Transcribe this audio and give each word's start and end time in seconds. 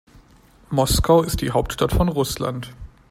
Moskau 0.71 1.21
ist 1.21 1.41
die 1.41 1.51
Hauptstadt 1.51 1.91
von 1.91 2.09
Russland. 2.09 2.73